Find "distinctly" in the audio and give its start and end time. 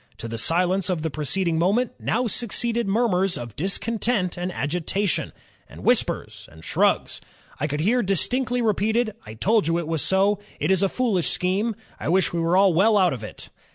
8.01-8.63